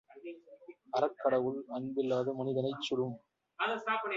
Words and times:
அறக்கடவுள் 0.93 1.59
அன்பில்லாத 1.69 2.33
மனிதனைச் 2.33 2.81
சுடும். 2.81 3.15